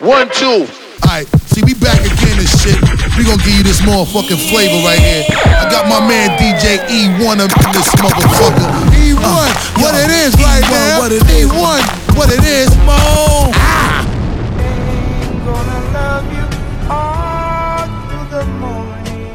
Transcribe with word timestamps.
One, 0.00 0.28
two. 0.30 0.66
Alright, 1.06 1.28
see, 1.46 1.62
we 1.62 1.74
back 1.74 2.00
again 2.00 2.38
and 2.38 2.48
shit. 2.48 2.74
We 3.16 3.22
gonna 3.22 3.38
give 3.44 3.54
you 3.54 3.62
this 3.62 3.80
motherfucking 3.82 4.42
flavor 4.50 4.82
right 4.82 4.98
here. 4.98 5.22
I 5.30 5.70
got 5.70 5.86
my 5.86 6.00
man 6.00 6.30
DJ 6.38 6.82
E1 6.88 7.38
up 7.38 7.54
in 7.54 7.70
this 7.70 7.94
motherfucker. 8.02 8.66
E1, 8.90 9.22
uh, 9.22 9.54
what 9.78 9.94
yo, 9.94 10.00
it 10.02 10.10
is 10.10 10.34
right 10.42 10.64
E1, 10.64 10.70
now. 10.70 10.98
What 10.98 11.12
it 11.12 11.22
is. 11.30 11.46
E1, 11.46 12.16
what 12.16 12.32
it 12.32 12.44
is, 12.44 12.70
Mo. 12.78 13.54
Ah. 13.54 14.04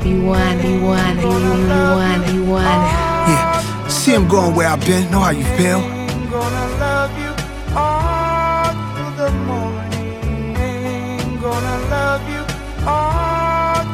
B1, 0.03 0.59
B1, 0.59 1.19
B1, 1.21 2.23
B1. 2.25 2.63
Yeah, 3.29 3.87
see 3.87 4.13
him 4.13 4.27
going 4.27 4.55
where 4.55 4.67
I've 4.67 4.81
been, 4.81 5.09
know 5.09 5.19
how 5.19 5.31
you 5.31 5.45
feel. 5.55 5.98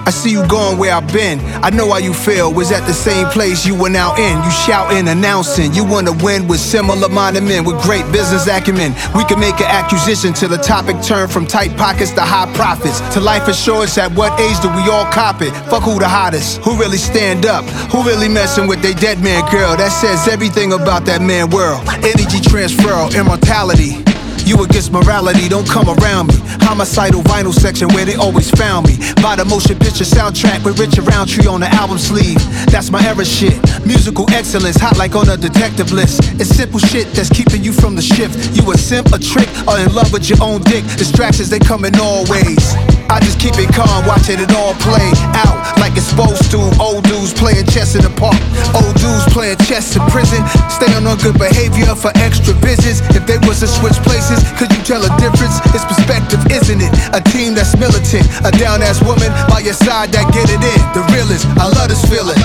I 0.07 0.11
see 0.11 0.29
you 0.29 0.47
going 0.47 0.77
where 0.77 0.93
I've 0.93 1.11
been. 1.11 1.39
I 1.63 1.71
know 1.71 1.89
how 1.89 1.97
you 1.97 2.13
feel. 2.13 2.53
Was 2.53 2.71
at 2.71 2.85
the 2.85 2.93
same 2.93 3.27
place 3.29 3.65
you 3.65 3.73
were 3.73 3.89
now 3.89 4.15
in. 4.15 4.43
You 4.43 4.51
shouting, 4.51 5.07
announcing. 5.07 5.73
You 5.73 5.83
wanna 5.83 6.11
win 6.23 6.47
with 6.47 6.59
similar 6.59 7.09
minded 7.09 7.41
men 7.41 7.65
with 7.65 7.81
great 7.81 8.05
business 8.11 8.47
acumen. 8.47 8.93
We 9.15 9.25
can 9.25 9.39
make 9.39 9.59
an 9.59 9.67
acquisition 9.67 10.31
to 10.33 10.47
the 10.47 10.57
topic 10.57 11.01
turn 11.01 11.27
from 11.27 11.47
tight 11.47 11.75
pockets 11.75 12.11
to 12.11 12.21
high 12.21 12.51
profits. 12.53 13.01
To 13.15 13.19
life 13.19 13.47
assurance, 13.47 13.97
at 13.97 14.11
what 14.11 14.39
age 14.39 14.59
do 14.61 14.69
we 14.69 14.89
all 14.89 15.05
cop 15.11 15.41
it? 15.41 15.51
Fuck 15.69 15.83
who 15.83 15.97
the 15.97 16.07
hottest? 16.07 16.59
Who 16.59 16.77
really 16.77 16.97
stand 16.97 17.47
up? 17.47 17.65
Who 17.91 18.03
really 18.03 18.29
messing 18.29 18.67
with 18.67 18.83
they 18.83 18.93
dead 18.93 19.23
man 19.23 19.49
girl? 19.49 19.75
That 19.75 19.91
says 19.91 20.27
everything 20.27 20.73
about 20.73 21.05
that 21.05 21.21
man 21.21 21.49
world. 21.49 21.81
Energy 22.05 22.41
transfer, 22.41 23.09
immortality. 23.17 24.14
You 24.45 24.63
against 24.63 24.91
morality, 24.91 25.49
don't 25.49 25.67
come 25.67 25.89
around 25.89 26.27
me. 26.27 26.35
Homicidal 26.61 27.21
vinyl 27.23 27.53
section 27.53 27.87
where 27.89 28.05
they 28.05 28.15
always 28.15 28.49
found 28.51 28.85
me. 28.87 28.97
By 29.21 29.35
the 29.35 29.45
motion 29.45 29.77
picture 29.77 30.05
soundtrack 30.05 30.63
with 30.63 30.79
Richard 30.79 31.07
Roundtree 31.07 31.47
on 31.47 31.61
the 31.61 31.69
album 31.73 31.97
sleeve. 31.97 32.37
That's 32.69 32.91
my 32.91 33.03
era 33.05 33.25
shit. 33.25 33.57
Musical 33.85 34.29
excellence, 34.31 34.77
hot 34.77 34.97
like 34.97 35.15
on 35.15 35.29
a 35.29 35.37
detective 35.37 35.91
list. 35.91 36.21
It's 36.39 36.49
simple 36.49 36.79
shit 36.79 37.07
that's 37.13 37.29
keeping 37.29 37.63
you 37.63 37.73
from 37.73 37.95
the 37.95 38.01
shift. 38.01 38.55
You 38.55 38.69
a 38.71 38.77
simp, 38.77 39.13
a 39.13 39.19
trick, 39.19 39.49
or 39.67 39.79
in 39.79 39.93
love 39.93 40.13
with 40.13 40.29
your 40.29 40.41
own 40.41 40.61
dick. 40.61 40.85
Distractions, 40.97 41.49
they 41.49 41.59
come 41.59 41.85
in 41.85 41.95
all 41.99 42.25
ways. 42.29 42.75
I 43.09 43.21
just 43.21 43.39
keep 43.39 43.53
it 43.57 43.69
calm, 43.73 44.05
watching 44.05 44.41
it 44.41 44.49
all 44.53 44.73
play 44.81 45.09
out 45.37 45.57
like 45.77 45.93
it's 45.93 46.09
supposed 46.09 46.49
to. 46.51 46.57
Old 46.81 47.05
dudes 47.05 47.33
playing 47.33 47.65
chess 47.69 47.93
in 47.93 48.01
the 48.01 48.09
park, 48.17 48.37
old 48.73 48.97
dudes 48.97 49.25
playing 49.29 49.57
chess 49.69 49.95
in 49.95 50.01
prison. 50.09 50.41
Staying 50.69 51.05
on 51.05 51.17
good 51.21 51.37
behavior 51.37 51.93
for 51.93 52.09
extra 52.17 52.53
visits. 52.65 53.01
If 53.13 53.25
they 53.29 53.37
was 53.45 53.61
to 53.61 53.67
switch 53.69 53.97
places, 54.01 54.34
could 54.57 54.71
you 54.71 54.81
tell 54.83 55.03
a 55.03 55.11
difference? 55.19 55.59
It's 55.75 55.85
perspective, 55.85 56.39
isn't 56.51 56.81
it? 56.81 56.91
A 57.13 57.21
team 57.21 57.53
that's 57.53 57.75
militant, 57.77 58.25
a 58.43 58.51
down 58.51 58.81
ass 58.81 59.03
woman 59.03 59.29
by 59.47 59.59
your 59.59 59.75
side 59.75 60.11
that 60.15 60.31
get 60.33 60.47
it 60.49 60.61
in. 60.61 60.81
The 60.95 61.03
realest, 61.13 61.45
I 61.59 61.67
love 61.69 61.89
this 61.89 62.03
feeling. 62.07 62.35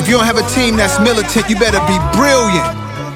If 0.00 0.08
you 0.08 0.16
don't 0.16 0.26
have 0.26 0.38
a 0.38 0.46
team 0.54 0.76
that's 0.76 0.98
militant, 1.00 1.48
you 1.48 1.56
better 1.56 1.80
be 1.84 1.96
brilliant. 2.16 2.66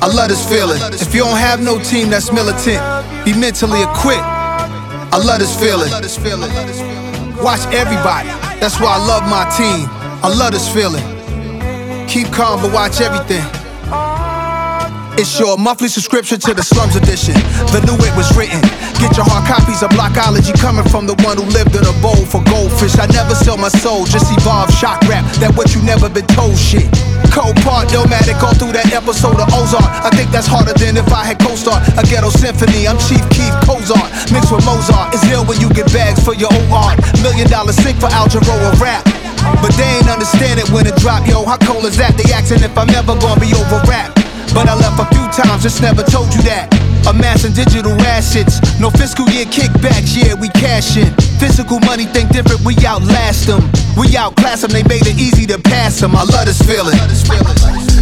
I 0.05 0.07
love 0.11 0.29
this 0.29 0.45
feeling. 0.49 0.81
If 0.93 1.15
you 1.15 1.25
don't 1.25 1.39
have 1.39 1.63
no 1.63 1.81
team 1.83 2.11
that's 2.11 2.33
militant, 2.33 2.81
be 3.25 3.33
mentally 3.33 3.81
equipped. 3.83 4.21
I 4.21 5.19
love 5.23 5.39
this 5.41 5.57
feeling. 5.57 5.89
Watch 7.41 7.65
everybody. 7.73 8.29
That's 8.61 8.81
why 8.81 8.97
I 8.97 9.01
love 9.07 9.25
my 9.29 9.45
team. 9.57 9.89
I 10.23 10.29
love 10.29 10.53
this 10.53 10.69
feeling. 10.69 11.05
Keep 12.09 12.33
calm, 12.33 12.61
but 12.61 12.73
watch 12.73 13.01
everything. 13.01 13.64
It's 15.15 15.39
your 15.39 15.55
monthly 15.55 15.87
subscription 15.87 16.43
to 16.43 16.59
the 16.59 16.63
Slums 16.67 16.99
Edition. 16.99 17.39
The 17.71 17.79
new 17.87 17.95
it 18.03 18.11
was 18.19 18.35
written. 18.35 18.59
Get 18.99 19.15
your 19.15 19.23
hard 19.23 19.47
copies 19.47 19.79
of 19.87 19.95
Blockology 19.95 20.51
coming 20.59 20.83
from 20.91 21.07
the 21.07 21.15
one 21.23 21.39
who 21.39 21.47
lived 21.55 21.71
in 21.79 21.87
a 21.87 21.95
bowl 22.03 22.19
for 22.27 22.43
goldfish. 22.51 22.99
I 22.99 23.07
never 23.15 23.31
sell 23.39 23.55
my 23.55 23.71
soul, 23.71 24.11
just 24.11 24.35
evolve 24.35 24.75
shock 24.75 24.99
rap. 25.07 25.23
That 25.39 25.55
what 25.55 25.71
you 25.71 25.79
never 25.87 26.11
been 26.11 26.27
told 26.35 26.59
shit. 26.59 26.91
Cold 27.31 27.55
part, 27.63 27.95
Illmatic 27.95 28.43
all 28.43 28.59
through 28.59 28.75
that 28.75 28.91
episode 28.91 29.39
of 29.39 29.47
Ozark. 29.55 29.87
I 29.87 30.11
think 30.19 30.35
that's 30.35 30.51
harder 30.51 30.75
than 30.75 30.99
if 30.99 31.07
I 31.15 31.23
had 31.23 31.39
co-star 31.39 31.79
a 31.95 32.03
ghetto 32.03 32.35
symphony. 32.35 32.91
I'm 32.91 32.99
Chief 32.99 33.23
Keith 33.31 33.55
Cozart, 33.63 34.11
mixed 34.35 34.51
with 34.51 34.67
Mozart. 34.67 35.15
It's 35.15 35.23
ill 35.31 35.47
when 35.47 35.63
you 35.63 35.71
get 35.71 35.87
bags 35.95 36.27
for 36.27 36.35
your 36.35 36.51
old 36.51 36.75
art. 36.75 36.99
Million 37.23 37.47
dollar 37.47 37.71
sink 37.71 38.03
for 38.03 38.11
Al 38.11 38.27
rap. 38.83 39.07
But 39.63 39.79
they 39.79 39.87
ain't 39.95 40.11
understand 40.11 40.59
it 40.59 40.67
when 40.75 40.91
it 40.91 40.99
drop, 40.99 41.23
yo. 41.31 41.47
How 41.47 41.63
cold 41.63 41.87
is 41.87 41.95
that? 42.03 42.19
They 42.19 42.27
asking 42.35 42.67
if 42.67 42.75
I'm 42.75 42.91
ever 42.91 43.15
gonna 43.15 43.39
be 43.39 43.55
over 43.55 43.79
rap. 43.87 44.24
But 44.53 44.69
I 44.69 44.75
left 44.75 45.01
a 45.01 45.07
few 45.15 45.25
times, 45.31 45.63
just 45.63 45.81
never 45.81 46.03
told 46.03 46.35
you 46.35 46.43
that. 46.43 46.69
Amassing 47.07 47.53
digital 47.53 47.93
assets, 48.03 48.61
no 48.81 48.91
fiscal 48.91 49.29
year 49.31 49.45
kickbacks, 49.47 50.17
yeah, 50.17 50.35
we 50.35 50.49
cash 50.49 50.97
in. 50.97 51.13
Physical 51.45 51.79
money 51.81 52.09
think 52.09 52.33
different, 52.33 52.65
we 52.65 52.73
outlast 52.89 53.47
them. 53.47 53.61
We 54.01 54.17
outclass 54.17 54.63
them, 54.63 54.73
they 54.73 54.83
made 54.89 55.05
it 55.05 55.21
easy 55.21 55.45
to 55.53 55.61
pass 55.61 56.01
them. 56.01 56.17
I 56.17 56.25
love 56.25 56.49
this 56.49 56.57
feeling. 56.65 56.97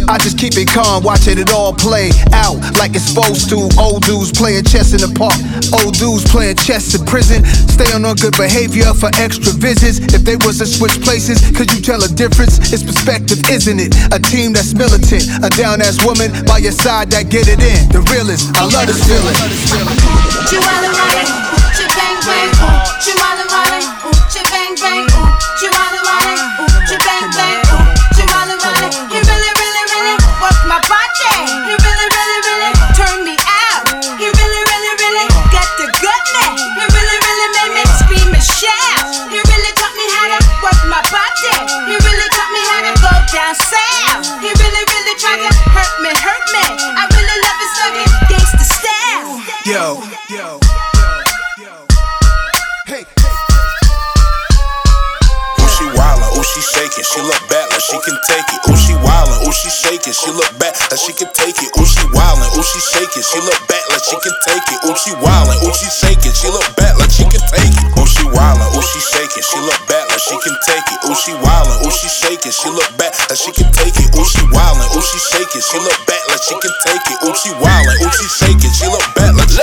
I 0.07 0.15
just 0.23 0.39
keep 0.39 0.55
it 0.55 0.71
calm, 0.71 1.03
watching 1.03 1.37
it 1.37 1.51
all 1.51 1.75
play 1.75 2.15
out 2.31 2.55
like 2.79 2.95
it's 2.95 3.11
supposed 3.11 3.51
to. 3.51 3.67
Old 3.75 4.07
dudes 4.07 4.31
playing 4.31 4.63
chess 4.63 4.95
in 4.95 5.03
the 5.03 5.11
park, 5.11 5.35
old 5.83 5.99
dudes 5.99 6.23
playing 6.31 6.55
chess 6.55 6.95
in 6.95 7.03
prison. 7.03 7.43
Staying 7.67 8.07
on 8.07 8.15
good 8.15 8.31
behavior 8.39 8.95
for 8.95 9.11
extra 9.19 9.51
visits. 9.51 9.99
If 10.15 10.23
they 10.23 10.39
was 10.47 10.63
to 10.63 10.65
switch 10.65 11.03
places, 11.03 11.43
could 11.51 11.67
you 11.75 11.83
tell 11.83 11.99
a 11.99 12.07
difference? 12.07 12.63
It's 12.71 12.81
perspective, 12.81 13.43
isn't 13.51 13.75
it? 13.75 13.91
A 14.15 14.23
team 14.23 14.55
that's 14.55 14.71
militant, 14.71 15.27
a 15.43 15.51
down 15.51 15.83
ass 15.83 15.99
woman 15.99 16.31
by 16.47 16.63
your 16.63 16.71
side 16.71 17.11
that 17.11 17.27
get 17.27 17.51
it 17.51 17.59
in. 17.59 17.91
The 17.91 18.07
realest, 18.07 18.55
I 18.55 18.71
love 18.71 18.87
this 18.87 19.03
feeling. 19.03 19.35
Bang 22.23 22.51
bang, 22.55 22.79
Chihuahua 23.03 23.43
running, 23.51 23.87
bang 24.47 24.75
bang, 24.79 25.03
Chihuahua 25.59 25.99
running, 26.07 26.39
bang 27.03 27.27
bang, 27.35 27.59
Chihuahua 28.15 28.55
running. 28.63 28.95
He 29.11 29.19
really, 29.19 29.51
really, 29.59 29.83
really 29.91 30.15
work 30.39 30.59
my 30.63 30.79
body. 30.87 31.35
He 31.67 31.73
really, 31.75 32.07
really, 32.15 32.39
really 32.47 32.71
turn 32.95 33.17
me 33.27 33.35
out. 33.67 33.83
He 34.15 34.27
really, 34.31 34.61
really, 34.71 34.93
really 35.03 35.25
got 35.51 35.67
the 35.75 35.87
goodness. 35.99 36.63
He 36.63 36.85
really, 36.95 37.17
really 37.27 37.49
made 37.59 37.71
me 37.75 37.83
scream 37.99 38.29
and 38.31 38.43
shout. 38.43 39.03
He 39.27 39.39
really 39.43 39.71
taught 39.75 39.95
me 39.99 40.07
how 40.15 40.25
to 40.31 40.39
work 40.63 40.79
my 40.87 41.03
body. 41.11 41.55
He 41.91 41.95
really 41.99 42.29
taught 42.39 42.51
me 42.55 42.63
how 42.71 42.81
to 42.87 42.93
go 43.03 43.13
down 43.35 43.53
south. 43.59 44.23
He 44.39 44.47
really, 44.47 44.83
really 44.95 45.15
tried 45.19 45.43
to 45.43 45.51
hurt 45.75 45.93
me, 45.99 46.11
hurt 46.23 46.45
me. 46.55 46.65
I 46.95 47.03
really 47.03 47.37
love 47.43 47.59
his 47.59 47.73
thugging 47.75 48.11
gangsta 48.31 48.63
style. 48.63 49.43
Yo, 49.67 49.99
yo, 50.31 50.62
can 58.13 58.21
take 58.29 58.45
it. 58.53 58.61
Ooh, 58.69 58.77
she 58.77 58.93
wildin', 58.93 59.41
ooh, 59.47 59.53
she 59.53 59.69
shaking, 59.73 60.13
she 60.13 60.29
look 60.29 60.53
back 60.61 60.77
like 60.91 61.01
she 61.01 61.13
can 61.13 61.29
take 61.33 61.57
it. 61.57 61.71
Ooh, 61.79 61.85
she 61.85 62.05
wildin', 62.13 62.53
ooh, 62.53 62.61
she 62.61 62.79
shaking, 62.93 63.25
she 63.25 63.39
look 63.41 63.57
back 63.65 63.81
like 63.89 64.03
she 64.05 64.17
can 64.21 64.35
take 64.45 64.65
it. 64.69 64.79
Ooh, 64.85 64.93
she 64.93 65.13
wildin', 65.17 65.57
ooh, 65.65 65.73
she 65.73 65.89
shaking, 65.89 66.33
she 66.33 66.49
look 66.53 66.69
back 66.77 66.93
like 66.99 67.09
she 67.09 67.25
can 67.25 67.41
take 67.49 67.73
it. 67.73 67.89
Ooh, 67.97 68.05
she 68.05 68.25
wildin', 68.29 68.69
ooh, 68.77 68.85
she 68.85 68.99
shaking, 69.01 69.41
she 69.41 69.57
look 69.65 69.81
back 69.89 70.05
like 70.13 70.21
she 70.21 70.37
can 70.37 70.55
take 70.61 70.85
it. 70.93 70.99
Ooh, 71.09 71.15
she 71.17 71.33
wildin', 71.41 71.81
ooh, 71.81 71.93
she 71.93 72.09
shaking, 72.09 72.53
she 72.53 72.69
look 72.69 72.91
back 73.01 73.13
like 73.29 73.39
she 73.39 73.51
can 73.51 73.69
take 73.73 73.97
it. 73.97 74.09
Ooh, 74.13 74.25
she 74.29 74.43
wildin', 74.53 74.93
ooh, 74.93 75.01
she 75.01 75.17
shaking, 75.17 75.63
she 75.63 75.77
look 75.81 75.99
back 76.05 76.21
like 76.29 76.41
she 76.43 76.55
can 76.61 76.73
take 76.85 77.05
it. 77.09 77.17
Ooh, 77.25 77.33
she 77.33 77.49
wildin', 77.57 77.97
ooh, 77.97 78.13
she 78.13 78.27
shaking, 78.29 78.73
she 78.77 78.85
look 78.85 79.07
back 79.17 79.33
like 79.33 79.49
she 79.49 79.62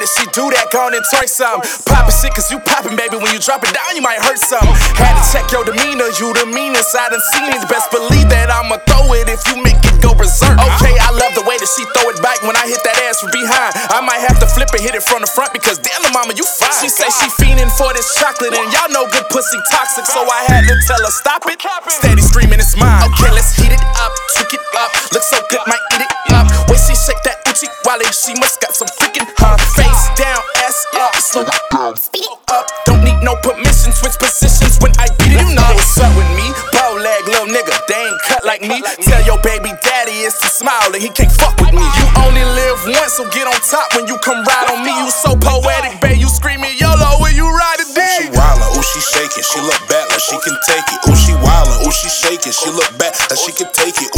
that 0.00 0.10
she 0.16 0.24
do 0.32 0.48
that. 0.50 0.72
Go 0.72 0.88
on 0.88 0.96
and 0.96 1.04
twerk 1.12 1.28
some. 1.28 1.60
Poppin' 1.84 2.16
shit, 2.16 2.32
cause 2.32 2.48
you 2.48 2.58
poppin', 2.64 2.96
baby. 2.96 3.20
When 3.20 3.30
you 3.30 3.40
drop 3.40 3.62
it 3.62 3.70
down, 3.70 3.92
you 3.94 4.02
might 4.02 4.18
hurt 4.18 4.40
some. 4.40 4.64
Had 4.96 5.14
to 5.14 5.24
check 5.28 5.46
your 5.52 5.62
demeanor. 5.62 6.08
You 6.16 6.32
the 6.34 6.48
meanest 6.48 6.96
I 6.96 7.12
done 7.12 7.22
seen 7.36 7.52
it. 7.52 7.62
Best 7.68 7.92
believe 7.92 8.32
that 8.32 8.48
I'ma 8.48 8.80
throw 8.88 9.12
it 9.14 9.28
if 9.28 9.44
you 9.52 9.60
make 9.60 9.78
it 9.84 9.96
go 10.00 10.16
berserk. 10.16 10.56
Okay, 10.56 10.96
I 10.96 11.12
love 11.12 11.36
the 11.36 11.44
way 11.44 11.60
that 11.60 11.70
she 11.70 11.84
throw 11.94 12.08
it 12.10 12.18
back 12.24 12.40
when 12.42 12.56
I 12.56 12.64
hit 12.66 12.80
that 12.82 12.96
ass 13.06 13.20
from 13.20 13.30
behind. 13.30 13.76
I 13.92 14.00
might 14.00 14.24
have 14.24 14.40
to 14.40 14.48
flip 14.48 14.72
and 14.72 14.80
hit 14.80 14.96
it 14.96 15.04
from 15.04 15.20
the 15.20 15.30
front 15.30 15.52
because 15.52 15.76
damn, 15.76 16.00
the 16.00 16.10
mama, 16.10 16.32
you 16.32 16.44
fine. 16.44 16.72
She 16.80 16.88
say 16.88 17.06
she 17.20 17.28
fiendin' 17.36 17.70
for 17.76 17.92
this 17.92 18.08
chocolate, 18.16 18.56
and 18.56 18.68
y'all 18.72 18.88
know 18.90 19.04
good 19.12 19.28
pussy 19.28 19.60
toxic, 19.68 20.08
so 20.08 20.24
I 20.24 20.48
had 20.48 20.64
to 20.64 20.74
tell 20.88 21.00
her 21.00 21.12
stop 21.12 21.44
it. 21.46 21.60
Steady 21.88 22.22
screaming, 22.22 22.58
it's 22.58 22.76
mine. 22.76 23.04
Okay, 23.12 23.30
let's 23.30 23.52
heat 23.52 23.72
it 23.72 23.84
up, 24.00 24.12
tweak 24.36 24.54
it 24.56 24.64
up. 24.80 24.90
Look 25.12 25.22
so 25.22 25.36
good, 25.50 25.60
might 25.66 25.82
eat 25.92 26.08
it 26.08 26.12
up. 26.32 26.48
When 26.68 26.78
she 26.78 26.94
shake 26.96 27.20
that 27.24 27.39
Uchi 27.60 27.68
Wally, 27.84 28.08
she 28.08 28.32
must 28.40 28.56
got 28.64 28.72
some 28.72 28.88
freaking 28.96 29.28
huh. 29.36 29.52
Face 29.76 30.08
down, 30.16 30.40
ass 30.64 30.80
up, 30.96 31.12
slow 31.20 31.44
down, 31.68 31.92
speed 31.92 32.24
up. 32.48 32.64
Don't 32.88 33.04
need 33.04 33.20
no 33.20 33.36
permission, 33.44 33.92
switch 33.92 34.16
positions 34.16 34.80
when 34.80 34.96
I 34.96 35.12
beat 35.20 35.36
it. 35.36 35.44
You 35.44 35.52
know 35.52 35.68
what's 35.76 36.00
up 36.00 36.08
with 36.16 36.24
me, 36.40 36.48
bow 36.72 36.96
leg 36.96 37.20
little 37.28 37.52
nigga. 37.52 37.76
They 37.84 38.00
ain't 38.00 38.16
cut 38.24 38.48
like 38.48 38.64
me. 38.64 38.80
Tell 39.04 39.20
your 39.28 39.36
baby 39.44 39.76
daddy 39.84 40.24
it's 40.24 40.40
to 40.40 40.48
smile 40.48 40.88
and 40.88 41.04
he 41.04 41.12
can't 41.12 41.28
fuck 41.36 41.52
with 41.60 41.76
me. 41.76 41.84
You 41.84 42.06
only 42.24 42.44
live 42.48 42.80
once, 42.96 43.20
so 43.20 43.28
get 43.28 43.44
on 43.44 43.60
top 43.60 43.92
when 43.92 44.08
you 44.08 44.16
come 44.24 44.40
ride 44.40 44.72
on 44.72 44.80
me. 44.80 44.96
You 44.96 45.12
so 45.12 45.36
poetic, 45.36 46.00
babe. 46.00 46.16
You 46.16 46.32
screaming 46.32 46.72
YOLO 46.80 47.20
when 47.20 47.36
you 47.36 47.44
ride 47.44 47.76
a 47.76 47.84
She 47.84 48.24
dick. 48.24 48.32
wildin', 48.40 48.72
ooh, 48.72 48.80
she 48.88 49.04
shaking, 49.04 49.44
she 49.44 49.60
look 49.60 49.76
back 49.84 50.08
like 50.08 50.24
she 50.24 50.40
can 50.40 50.56
take 50.64 50.86
it. 50.96 50.98
Ooh, 51.12 51.16
she 51.18 51.36
wildin', 51.36 51.84
ooh, 51.84 51.92
she 51.92 52.08
shaking, 52.08 52.56
she 52.56 52.72
look 52.72 52.88
back 52.96 53.12
like 53.28 53.36
she 53.36 53.52
can 53.52 53.68
take 53.76 54.00
it. 54.00 54.09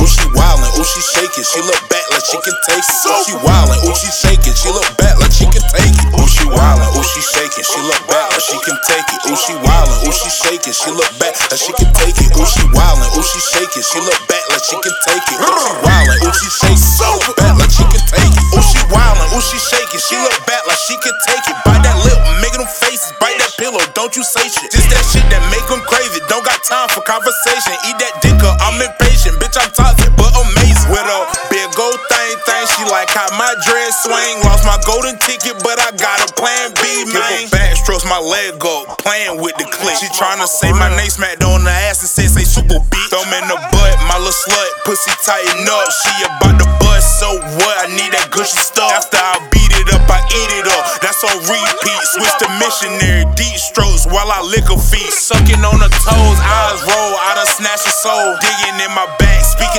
Ooh, 0.72 0.84
she 0.84 0.84
wildin', 0.84 0.84
ooh, 0.84 0.84
she 0.84 1.00
shaking. 1.02 1.44
She 1.44 1.60
look 1.60 1.78
back 1.88 2.04
like 2.10 2.24
she 2.24 2.38
can 2.40 2.56
take 2.64 2.80
it. 2.80 2.96
Ooh, 3.04 3.22
she 3.24 3.34
wildin', 3.38 3.82
ooh, 3.84 3.94
she 3.94 4.08
shaking. 4.08 4.54
She 4.54 4.70
look 4.72 4.88
back 4.96 5.16
like 5.20 5.32
she 5.32 5.44
can 5.44 5.64
take 5.69 5.92
it. 5.92 6.08
Ooh, 6.16 6.26
she 6.26 6.44
wildin', 6.48 6.96
ooh, 6.96 7.04
she 7.04 7.20
shaking. 7.20 7.64
She 7.64 7.80
look 7.84 8.00
back 8.08 8.24
like 8.32 8.40
she 8.40 8.56
can 8.56 8.76
take 8.80 9.04
it. 9.04 9.20
Ooh, 9.20 9.36
she 9.36 9.54
wildin', 9.60 10.00
ooh, 10.08 10.12
she 10.16 10.30
shaking. 10.30 10.72
She 10.72 10.88
look 10.90 11.08
back 11.19 11.34
like 11.42 11.52
she 11.60 11.72
can 11.72 11.88
take 11.96 12.16
it. 12.19 12.30
Ooh, 12.32 12.46
she 12.48 12.64
wildin', 12.72 13.10
ooh, 13.16 13.24
she 13.24 13.40
shaking. 13.52 13.84
She 13.84 13.98
look 14.00 14.20
back 14.28 14.44
like 14.48 14.64
she 14.64 14.76
can 14.80 14.94
take 15.04 15.26
it. 15.28 15.38
Ooh, 15.38 15.58
she 15.60 15.72
wildin', 15.82 16.20
ooh, 16.24 16.32
she 16.32 16.48
shaking. 16.48 16.82
She 16.88 17.08
look 17.12 17.36
back 17.36 17.54
like 17.58 17.72
she 17.72 17.84
can 17.84 18.02
take 18.08 18.32
it. 18.32 18.46
Ooh, 18.52 18.64
she 18.64 18.80
wildin', 18.92 19.28
ooh, 19.34 19.44
she 19.44 19.58
shaking. 19.58 20.02
She 20.02 20.16
look 20.19 20.36
back 20.46 20.62
like 20.66 20.80
she 20.82 20.94
can 21.02 21.14
take 21.26 21.44
it. 21.52 21.56
Bite 21.64 21.82
that 21.84 21.96
lip, 22.04 22.19
make 22.40 22.54
them 22.56 22.69
faces. 22.69 23.12
Bite 23.20 23.36
that 23.38 23.52
pillow, 23.58 23.82
don't 23.92 24.14
you 24.16 24.24
say 24.24 24.46
shit. 24.48 24.72
Just 24.72 24.88
that 24.92 25.04
shit 25.12 25.24
that 25.32 25.42
make 25.52 25.64
them 25.69 25.80
crazy. 25.84 26.20
Don't 26.28 26.44
got 26.44 26.58
time 26.64 26.88
for 26.92 27.02
conversation. 27.04 27.74
Eat 27.88 27.96
that 28.00 28.14
dick 28.24 28.40
up, 28.44 28.56
I'm 28.60 28.80
impatient. 28.80 29.36
Bitch, 29.40 29.56
I'm 29.56 29.70
toxic, 29.72 30.11
like 32.92 33.08
how 33.08 33.24
my 33.40 33.48
dress 33.64 34.04
swing. 34.04 34.44
Lost 34.44 34.68
my 34.68 34.76
golden 34.84 35.16
ticket, 35.16 35.56
but 35.64 35.80
I 35.80 35.96
got 35.96 36.20
a 36.20 36.28
plan 36.36 36.76
B, 36.76 37.08
man. 37.08 37.16
Give 37.16 37.48
her 37.48 37.56
back 37.56 37.72
strokes, 37.80 38.04
my 38.04 38.20
leg 38.20 38.60
up. 38.60 39.00
Playing 39.00 39.40
with 39.40 39.56
the 39.56 39.64
clip. 39.64 39.96
She 39.96 40.12
tryna 40.12 40.44
say 40.44 40.68
my 40.76 40.92
name 40.92 41.08
smacked 41.08 41.40
on 41.40 41.64
the 41.64 41.72
ass 41.88 42.04
and 42.04 42.12
say, 42.12 42.28
say 42.28 42.44
super 42.44 42.84
beat. 42.92 43.08
Throw 43.08 43.24
me 43.32 43.40
in 43.40 43.48
the 43.48 43.56
butt, 43.72 43.96
my 44.12 44.20
little 44.20 44.36
slut. 44.44 44.70
Pussy 44.84 45.08
tighten 45.24 45.64
up. 45.64 45.88
She 46.04 46.12
about 46.28 46.60
to 46.60 46.68
bust, 46.84 47.16
so 47.16 47.32
what? 47.56 47.74
I 47.80 47.88
need 47.96 48.12
that 48.12 48.28
gushy 48.28 48.60
stuff. 48.60 48.92
After 48.92 49.16
I 49.16 49.40
beat 49.48 49.72
it 49.72 49.88
up, 49.96 50.04
I 50.12 50.20
eat 50.28 50.52
it 50.60 50.68
up. 50.68 50.84
That's 51.00 51.24
on 51.24 51.32
repeat. 51.48 52.02
Switch 52.12 52.36
to 52.44 52.48
missionary, 52.60 53.24
deep 53.40 53.56
strokes 53.56 54.04
while 54.04 54.28
I 54.28 54.44
lick 54.44 54.68
her 54.68 54.76
feet. 54.76 55.08
Sucking 55.16 55.64
on 55.64 55.80
her 55.80 55.92
toes, 56.04 56.38
eyes 56.44 56.80
roll. 56.84 57.12
I 57.16 57.40
done 57.40 57.48
snatch 57.56 57.88
her 57.88 57.96
soul. 58.04 58.36
Digging 58.44 58.84
in 58.84 58.92
my 58.92 59.08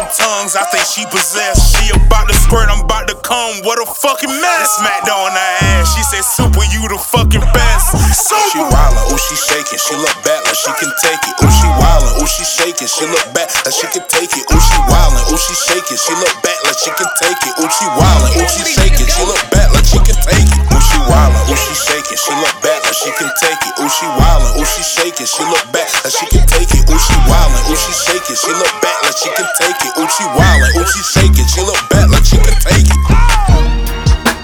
speaking 0.04 0.26
tongues. 0.26 0.56
I 0.56 0.64
think 0.72 0.86
she 0.86 1.06
possessed. 1.08 1.76
She 1.76 1.92
about 1.96 2.28
to 2.28 2.36
squirt, 2.36 2.68
I'm 2.70 2.84
about 2.84 3.08
to 3.08 3.16
come. 3.24 3.64
What 3.64 3.80
a 3.80 3.86
fucking 3.88 4.30
mess. 4.30 4.68
Smacked 4.80 5.10
on 5.10 5.32
her 5.32 5.52
ass. 5.64 5.96
She 5.96 6.04
said, 6.04 6.24
Super, 6.24 6.64
you 6.72 6.84
the 6.88 7.00
fucking 7.00 7.44
best. 7.54 7.96
Super. 8.16 8.42
She 8.52 8.60
wildin', 8.60 9.12
ooh, 9.12 9.20
she 9.20 9.36
shaking. 9.36 9.80
She 9.80 9.96
look 9.96 10.16
back 10.24 10.44
like 10.46 10.58
she 10.58 10.72
can 10.80 10.92
take 11.02 11.22
it. 11.24 11.36
Ooh, 11.44 11.52
she 11.52 11.68
wildin', 11.80 12.22
ooh, 12.22 12.28
she 12.28 12.44
shaking. 12.44 12.88
She 12.88 13.06
look 13.08 13.28
back 13.34 13.50
like 13.64 13.76
she 13.76 13.88
can 13.92 14.04
take 14.10 14.34
it. 14.36 14.46
Ooh, 14.52 14.60
she 14.60 14.78
wildin', 14.90 15.26
ooh, 15.32 15.40
she 15.40 15.56
shaking. 15.56 16.00
She 16.00 16.14
look 16.16 16.36
back 16.44 16.60
like 16.64 16.78
she 16.78 16.92
can 16.92 17.10
take 17.20 17.42
it. 17.44 17.54
Ooh, 17.60 17.72
she 17.72 17.86
wildin', 17.96 18.34
ooh, 18.40 18.48
she 18.48 18.64
shaking. 18.66 19.08
She 19.08 19.24
look 19.24 19.44
back 19.52 19.70
like 19.74 19.88
she 19.88 20.00
can 20.04 20.18
take 20.28 20.50
it. 20.52 20.64
Ooh, 20.72 20.82
she 20.82 21.00
wildin', 21.08 21.44
ooh, 21.50 21.58
she 21.58 21.74
shaking. 21.76 22.20
She 22.20 22.34
look 22.36 22.56
back 22.64 22.80
like 22.84 22.98
she 22.98 23.12
can 23.16 23.30
take 23.40 23.62
it. 23.62 23.74
Ooh, 23.80 23.90
she 23.90 24.06
wildin', 24.06 24.23
ooh, 24.64 24.72
she 24.72 24.84
shaking. 24.84 25.28
She 25.28 25.44
look 25.44 25.66
back 25.76 25.92
like 26.04 26.16
she 26.16 26.26
can 26.32 26.48
take 26.48 26.72
it. 26.72 26.88
Ooh, 26.88 26.96
she 26.96 27.16
wildin', 27.28 27.68
ooh, 27.68 27.76
she 27.76 27.92
shaking. 27.92 28.40
She 28.40 28.52
look 28.56 28.72
back 28.80 28.98
like 29.04 29.18
she 29.20 29.30
can 29.36 29.48
take 29.60 29.80
it. 29.84 29.92
Ooh, 30.00 30.08
she 30.08 30.24
wildin', 30.32 30.80
ooh, 30.80 30.88
she 30.88 31.02
shaking. 31.04 31.48
She 31.52 31.62
look 31.62 31.80
back 31.92 32.08
like 32.08 32.24
she 32.24 32.40
can 32.40 32.56
take 32.64 32.88
it. 32.88 33.00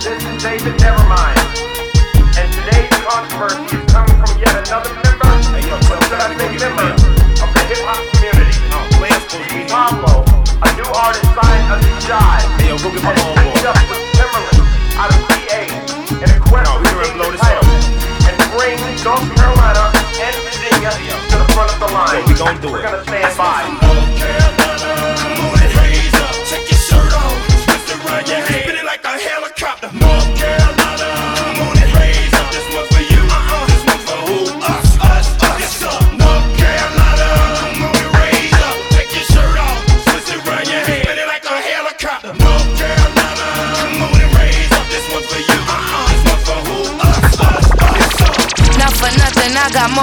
This 0.03 0.19
is 0.19 0.43
David 0.43 0.75
Nevermind. 0.83 1.39
And 2.35 2.47
today's 2.51 2.91
controversy 3.07 3.63
is 3.71 3.83
coming 3.91 4.15
from 4.19 4.35
yet 4.39 4.55
another 4.67 4.91
member, 4.91 5.23
or 5.23 5.79
should 6.03 6.19
I 6.19 6.35
say 6.35 6.51
member, 6.59 6.91
of 7.39 7.49
the 7.55 7.63
hip 7.71 7.81
hop 7.87 8.03
community. 8.11 8.59
Pablo, 9.69 10.25
a 10.63 10.69
new 10.75 10.89
artist 10.97 11.29
signed 11.37 11.71
under 11.71 11.93
Jive. 12.01 12.41
Hey, 12.57 12.69
yo, 12.69 12.77
go 12.79 12.91
get 12.91 13.03
my 13.03 13.38
gonna 22.53 22.61
do 22.61 22.75
it. 22.75 22.83
gonna 22.83 24.38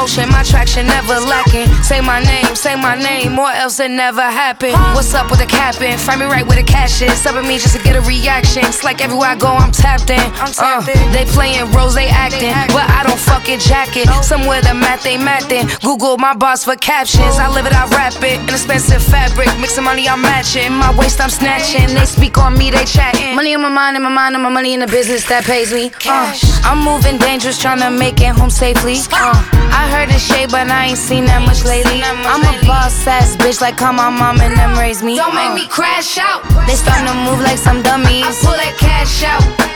motion, 0.06 0.31
my 0.31 0.43
traction 0.44 0.87
never 0.87 1.19
lacking. 1.26 1.67
Say 1.82 2.00
my 2.00 2.20
name, 2.23 2.55
say 2.55 2.76
my 2.76 2.94
name, 2.94 3.37
or 3.37 3.50
else 3.50 3.81
it 3.81 3.91
never 3.91 4.23
happened. 4.23 4.79
What's 4.94 5.12
up 5.14 5.31
with 5.31 5.41
the 5.41 5.47
capping? 5.47 5.99
Find 5.99 6.20
me 6.20 6.26
right 6.26 6.47
where 6.47 6.62
the 6.62 6.62
cash 6.62 7.03
is. 7.03 7.26
Up 7.26 7.35
at 7.35 7.43
me 7.43 7.58
just 7.58 7.76
to 7.76 7.82
get 7.82 7.97
a 7.97 8.00
reaction. 8.03 8.62
It's 8.64 8.85
like 8.85 9.03
everywhere 9.03 9.31
I 9.31 9.37
go, 9.37 9.49
I'm 9.49 9.73
tapped 9.73 10.11
in. 10.11 10.23
Uh, 10.62 10.81
they 11.11 11.25
playing 11.35 11.67
roles, 11.73 11.97
they 11.97 12.06
acting, 12.06 12.55
but 12.70 12.87
I 12.88 13.03
don't 13.03 13.19
fucking 13.19 13.58
jacket. 13.58 14.06
Somewhere 14.23 14.62
the 14.62 14.75
math 14.75 15.03
they 15.03 15.19
mathin'. 15.19 15.67
Google 15.82 16.19
my 16.19 16.35
boss 16.35 16.62
for 16.64 16.76
captions. 16.76 17.35
I 17.43 17.50
live 17.50 17.67
it, 17.67 17.75
I 17.75 17.88
rap 17.88 18.14
it. 18.23 18.38
An 18.38 18.55
expensive 18.55 19.03
fabric, 19.03 19.49
mixing 19.58 19.82
money, 19.82 20.08
I'm 20.08 20.23
matching. 20.23 20.70
My 20.73 20.94
waist, 20.97 21.20
I'm 21.20 21.31
snatching. 21.31 21.88
They 21.94 22.06
speak 22.06 22.38
on 22.38 22.56
me, 22.56 22.70
they 22.70 22.85
chatting. 22.85 23.35
Money 23.35 23.55
in 23.55 23.61
my 23.61 23.70
mind, 23.70 23.97
in 23.97 24.03
my 24.05 24.14
mind, 24.14 24.37
and 24.37 24.43
my 24.44 24.50
money 24.50 24.73
in 24.73 24.81
the 24.81 24.87
business 24.87 25.26
that 25.26 25.43
pays 25.44 25.73
me. 25.73 25.91
Uh, 26.06 26.31
I'm 26.62 26.79
moving 26.85 27.19
dangerous, 27.19 27.58
trying 27.58 27.81
to 27.81 27.91
make 27.91 28.20
it 28.20 28.31
home 28.38 28.50
safely. 28.50 28.99
Uh, 29.11 29.35
I 29.75 29.88
heard 29.91 29.95
the 30.04 30.19
shade, 30.19 30.50
but 30.50 30.69
I 30.69 30.93
ain't 30.93 30.98
seen 30.98 31.25
that 31.25 31.40
much 31.40 31.64
lately. 31.64 32.04
I'm 32.04 32.44
a 32.44 32.54
boss 32.69 33.06
ass 33.06 33.37
bitch, 33.37 33.60
like 33.64 33.81
how 33.81 33.93
my 33.93 34.10
mom 34.10 34.40
and 34.44 34.52
them 34.52 34.76
raised 34.76 35.02
me. 35.02 35.16
Don't 35.16 35.32
make 35.32 35.48
uh, 35.48 35.54
me 35.54 35.66
crash 35.66 36.19
out. 36.19 36.44
They 36.69 36.76
starting 36.76 37.08
to 37.08 37.16
move 37.25 37.40
like 37.40 37.56
some 37.56 37.81
dummies. 37.81 38.37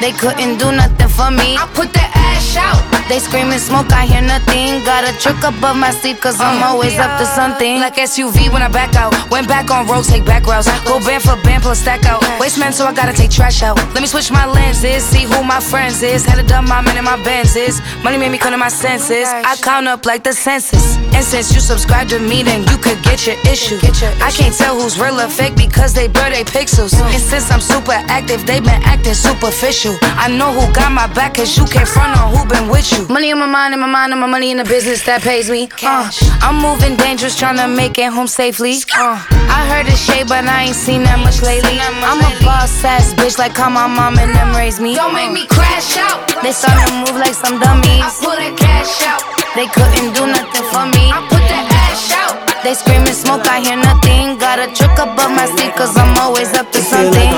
They 0.01 0.13
couldn't 0.13 0.57
do 0.57 0.73
nothing 0.73 1.09
for 1.09 1.31
me. 1.31 1.57
I 1.61 1.69
put 1.75 1.93
that 1.93 2.11
ash 2.17 2.57
out. 2.57 2.81
They 3.11 3.19
screaming 3.19 3.59
smoke, 3.59 3.93
I 3.93 4.07
hear 4.07 4.23
nothing. 4.23 4.81
Got 4.87 5.03
a 5.03 5.13
trick 5.19 5.43
above 5.43 5.77
my 5.77 5.91
sleeve, 5.91 6.21
cause 6.21 6.41
I'm 6.41 6.63
always 6.63 6.97
up 6.97 7.19
to 7.19 7.27
something. 7.27 7.81
Like 7.81 7.97
SUV 7.97 8.53
when 8.53 8.63
I 8.63 8.69
back 8.69 8.95
out. 8.95 9.13
Went 9.31 9.49
back 9.49 9.69
on 9.71 9.87
road, 9.89 10.05
take 10.05 10.25
back 10.25 10.47
routes. 10.47 10.71
Go 10.87 11.01
band 11.01 11.23
for 11.23 11.37
band, 11.43 11.63
plus 11.63 11.81
stack 11.81 12.07
out. 12.07 12.23
Waste 12.39 12.59
man, 12.59 12.73
so 12.73 12.87
I 12.87 12.95
gotta 12.95 13.13
take 13.13 13.31
trash 13.31 13.63
out. 13.63 13.77
Let 13.93 14.01
me 14.01 14.07
switch 14.07 14.31
my 14.31 14.47
lenses, 14.47 15.03
see 15.05 15.25
who 15.25 15.43
my 15.43 15.61
friends 15.61 16.03
is. 16.03 16.25
Had 16.25 16.39
a 16.39 16.47
dumb 16.47 16.67
my 16.67 16.81
man 16.81 16.97
in 16.97 17.05
my 17.05 17.23
Benz 17.25 17.57
is. 17.57 17.83
Money 18.05 18.17
made 18.17 18.31
me 18.31 18.39
come 18.39 18.53
to 18.53 18.59
my 18.59 18.69
senses. 18.69 19.27
Oh 19.29 19.43
I 19.45 19.57
count 19.57 19.89
up 19.89 20.07
like 20.07 20.23
the 20.23 20.33
census. 20.33 20.97
And 21.13 21.25
since 21.25 21.53
you 21.53 21.61
subscribe 21.61 22.09
to 22.09 22.19
me, 22.21 22.43
then 22.43 22.63
you 22.71 22.79
could 22.79 23.03
get 23.03 23.27
your 23.27 23.37
issue. 23.45 23.77
I 24.23 24.31
can't 24.31 24.55
tell 24.55 24.81
who's 24.81 24.99
real 24.99 25.21
or 25.21 25.29
fake 25.29 25.57
because 25.57 25.93
they 25.93 26.07
blur 26.07 26.31
they 26.31 26.45
pixels. 26.45 26.95
Mm. 26.95 27.15
And 27.15 27.23
since 27.23 27.51
I'm 27.51 27.61
super 27.61 27.99
active, 28.07 28.47
they've 28.47 28.63
been 28.63 28.83
acting 28.87 29.15
superficial. 29.15 29.90
I 30.19 30.29
know 30.29 30.53
who 30.53 30.73
got 30.73 30.93
my 30.93 31.07
back, 31.15 31.35
cause 31.35 31.57
you 31.57 31.65
can't 31.65 31.89
front 31.89 32.19
on 32.19 32.35
who 32.35 32.47
been 32.49 32.69
with 32.69 32.91
you. 32.93 33.07
Money 33.09 33.33
on 33.33 33.39
my 33.39 33.47
mind, 33.47 33.75
in 33.75 33.81
my 33.81 33.87
mind, 33.87 34.13
and 34.13 34.21
my 34.21 34.27
money 34.27 34.51
in 34.51 34.59
the 34.59 34.65
business 34.65 35.05
that 35.07 35.23
pays 35.23 35.51
me. 35.51 35.69
Uh, 35.83 36.11
I'm 36.45 36.61
moving 36.61 36.97
dangerous, 36.97 37.37
trying 37.37 37.57
to 37.57 37.69
make 37.69 37.99
it 37.99 38.13
home 38.13 38.27
safely. 38.27 38.77
Uh, 38.95 39.19
I 39.49 39.67
heard 39.71 39.87
the 39.87 39.97
shade, 39.97 40.29
but 40.29 40.45
I 40.45 40.71
ain't 40.71 40.77
seen 40.77 41.03
that 41.05 41.19
much 41.19 41.43
lately. 41.43 41.81
I'm 41.81 42.21
a 42.21 42.31
boss 42.45 42.73
ass 42.85 43.15
bitch, 43.15 43.39
like 43.39 43.57
how 43.57 43.71
my 43.71 43.87
mom 43.87 44.19
and 44.19 44.35
them 44.35 44.55
raised 44.55 44.81
me. 44.81 44.95
Don't 44.95 45.15
make 45.15 45.33
me 45.33 45.47
crash 45.47 45.97
out. 45.97 46.23
They 46.43 46.53
starting 46.53 46.87
to 46.87 46.95
move 47.01 47.17
like 47.17 47.35
some 47.35 47.59
dummies. 47.59 48.05
I 48.05 48.11
pull 48.21 48.37
that 48.37 48.55
cash 48.57 49.03
out. 49.09 49.23
They 49.57 49.67
couldn't 49.67 50.15
do 50.15 50.27
nothing 50.31 50.67
for 50.71 50.85
me. 50.87 51.11
I 51.11 51.21
put 51.27 51.43
that 51.51 51.67
ash 51.91 52.13
out. 52.15 52.37
They 52.63 52.75
screaming 52.75 53.17
smoke, 53.17 53.47
I 53.49 53.61
hear 53.61 53.77
nothing. 53.77 54.39
Got 54.39 54.61
a 54.61 54.69
trick 54.73 54.93
above 55.01 55.33
my 55.33 55.47
sleeve, 55.47 55.75
cause 55.75 55.97
I'm 55.97 56.13
always 56.19 56.53
up 56.55 56.71
to 56.73 56.81
something. 56.81 57.31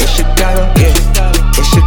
In 0.00 0.06
Chicago, 0.06 0.70
yeah. 0.80 1.09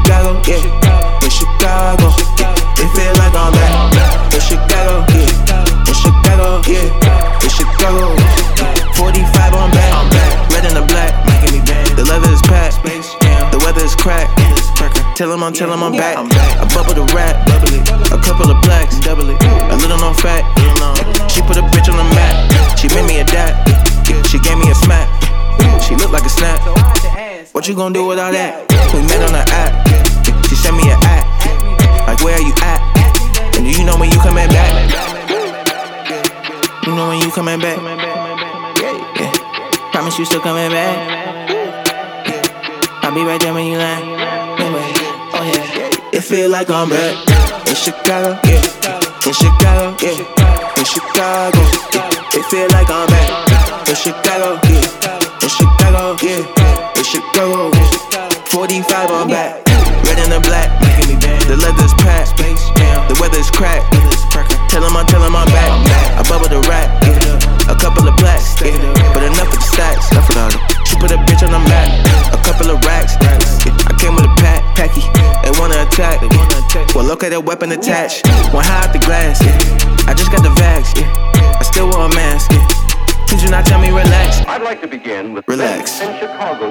In 0.03 0.11
Chicago, 0.11 0.35
yeah. 0.51 1.23
In 1.23 1.31
Chicago, 1.31 2.07
yeah. 2.35 2.51
It 2.75 2.91
feel 2.91 3.15
like 3.23 3.31
I'm 3.39 3.55
back. 3.55 4.35
In 4.35 4.41
Chicago, 4.43 4.99
yeah. 5.15 5.87
In 5.87 5.95
Chicago, 5.95 6.59
yeah. 6.67 7.39
In 7.39 7.47
Chicago, 7.47 8.11
45 8.99 9.53
on 9.55 9.71
back. 9.71 9.93
I'm 9.95 10.09
back. 10.11 10.51
Red 10.51 10.65
and 10.67 10.75
the 10.75 10.83
black. 10.91 11.15
The 11.95 12.03
leather 12.03 12.27
is 12.35 12.41
packed. 12.41 12.83
The 12.83 13.59
weather 13.63 13.79
is 13.79 13.95
cracked. 13.95 14.35
Tell 15.15 15.31
him 15.31 15.41
I'm, 15.41 15.53
tell 15.53 15.71
him 15.71 15.81
I'm 15.81 15.93
back. 15.93 16.17
I 16.17 16.67
bubble 16.75 16.95
the 16.95 17.07
rap. 17.15 17.39
A 18.11 18.19
couple 18.19 18.51
of 18.51 18.61
blacks. 18.63 18.99
Double 18.99 19.29
it. 19.29 19.41
A 19.71 19.77
little 19.77 19.97
known 19.99 20.15
fact. 20.15 20.43
She 21.31 21.41
put 21.43 21.55
a 21.55 21.63
bitch 21.71 21.87
on 21.87 21.95
the 21.95 22.07
map. 22.11 22.77
She 22.77 22.89
made 22.89 23.07
me 23.07 23.19
a 23.19 23.23
dad. 23.23 23.55
She 24.27 24.37
gave 24.39 24.57
me 24.57 24.69
a 24.69 24.75
smack. 24.75 25.07
She 25.81 25.95
looked 25.95 26.11
like 26.11 26.25
a 26.25 26.29
snap. 26.29 26.59
What 27.53 27.69
you 27.69 27.75
gonna 27.75 27.93
do 27.93 28.05
with 28.05 28.19
all 28.19 28.33
that? 28.33 28.67
We 28.93 28.99
met 29.07 29.23
on 29.23 29.31
the 29.31 29.45
app. 29.53 29.92
Like, 32.13 32.23
where 32.25 32.35
are 32.35 32.45
you 32.45 32.53
at? 32.61 33.57
And 33.57 33.65
do 33.65 33.71
you 33.71 33.83
know 33.83 33.97
when 33.97 34.11
you 34.11 34.19
coming 34.19 34.47
back? 34.47 34.69
You 36.85 36.93
know 36.93 37.07
when 37.07 37.19
you 37.19 37.31
coming 37.31 37.59
back? 37.59 37.81
Yeah. 38.77 39.31
Promise 39.91 40.19
you 40.19 40.25
still 40.25 40.39
coming 40.39 40.69
back. 40.69 40.93
I'll 43.01 43.15
be 43.15 43.23
right 43.23 43.41
there 43.41 43.51
when 43.51 43.65
you 43.65 43.79
land. 43.79 44.03
Oh 44.05 45.41
yeah. 45.41 45.89
It 46.13 46.21
feel 46.21 46.51
like 46.51 46.69
I'm 46.69 46.89
back 46.89 47.17
in 47.67 47.73
Chicago. 47.73 48.37
Yeah. 48.45 48.61
In 49.25 49.33
Chicago. 49.33 49.97
Yeah. 49.97 50.77
In 50.77 50.85
Chicago. 50.85 51.61
Yeah. 51.97 52.37
It 52.37 52.45
feel 52.45 52.67
like 52.69 52.91
I'm 52.91 53.07
back 53.07 53.89
in 53.89 53.95
Chicago. 53.95 54.59
Yeah. 54.69 55.23
in 55.43 55.49
Chicago, 55.49 56.15
yeah, 56.21 56.93
in 56.95 57.03
Chicago. 57.03 58.12
45 58.53 59.09
on 59.09 59.27
back, 59.33 59.65
red 60.05 60.21
and 60.21 60.29
the 60.29 60.37
black, 60.45 60.69
the 61.49 61.57
leather's 61.57 61.89
packed, 62.05 62.37
the 62.37 63.17
weather's 63.17 63.49
cracked. 63.49 63.89
Tell 64.69 64.85
him 64.85 64.93
I'm 64.93 65.09
telling 65.09 65.33
my 65.33 65.41
back, 65.49 65.73
I 66.13 66.21
bubble 66.29 66.45
the 66.45 66.61
rack, 66.69 66.85
yeah. 67.01 67.73
a 67.73 67.73
couple 67.73 68.05
of 68.05 68.13
blacks, 68.21 68.53
but 68.61 69.25
enough 69.25 69.49
of 69.49 69.57
the 69.57 69.65
stacks. 69.65 70.05
Enough 70.13 70.29
of 70.29 70.35
the, 70.37 70.45
she 70.85 70.93
put 71.01 71.09
a 71.09 71.17
bitch 71.25 71.41
on 71.41 71.49
the 71.49 71.65
map, 71.65 71.89
a 72.29 72.37
couple 72.45 72.69
of 72.69 72.77
racks. 72.85 73.17
I 73.89 73.97
came 73.97 74.13
with 74.13 74.29
a 74.29 74.33
pack, 74.37 74.61
packy, 74.77 75.01
they 75.41 75.49
wanna 75.57 75.81
attack. 75.89 76.21
Well, 76.93 77.05
look 77.05 77.23
at 77.23 77.33
that 77.33 77.41
weapon 77.41 77.71
attached, 77.71 78.29
one 78.53 78.63
high 78.69 78.85
out 78.85 78.93
the 78.93 79.01
glass. 79.01 79.41
Yeah. 79.41 80.05
I 80.05 80.13
just 80.13 80.29
got 80.29 80.45
the 80.45 80.53
vax, 80.61 80.93
yeah. 80.93 81.09
I 81.57 81.63
still 81.65 81.89
wear 81.89 82.05
a 82.05 82.09
mask. 82.13 82.53
Yeah. 82.53 82.61
Could 83.33 83.41
you 83.41 83.49
not 83.49 83.65
tell 83.65 83.81
me 83.81 83.89
relax? 83.89 84.45
I'd 84.45 84.61
like 84.61 84.79
to 84.81 84.87
begin 84.87 85.33
with 85.33 85.47
Relax. 85.47 86.01
in 86.01 86.13
Chicago. 86.19 86.69